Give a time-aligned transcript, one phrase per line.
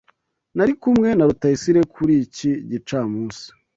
[0.55, 3.43] Nari kumwe na Rutayisire kuri iki gicamunsi.